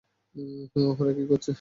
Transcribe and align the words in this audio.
ওরা 0.91 1.11
কী 1.13 1.23
করছে? 1.27 1.49